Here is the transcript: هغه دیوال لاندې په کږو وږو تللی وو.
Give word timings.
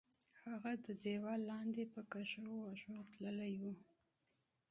هغه 0.49 0.71
دیوال 1.03 1.41
لاندې 1.51 1.83
په 1.93 2.01
کږو 2.11 2.47
وږو 2.63 2.95
تللی 3.13 3.53
وو. 3.61 3.73